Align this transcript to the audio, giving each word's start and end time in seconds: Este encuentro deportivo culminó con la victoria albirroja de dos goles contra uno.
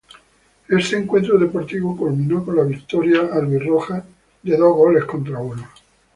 Este 0.67 0.97
encuentro 0.97 1.37
deportivo 1.37 1.95
culminó 1.95 2.43
con 2.43 2.55
la 2.55 2.63
victoria 2.63 3.19
albirroja 3.33 4.03
de 4.41 4.57
dos 4.57 4.75
goles 4.75 5.05
contra 5.05 5.37
uno. 5.37 5.69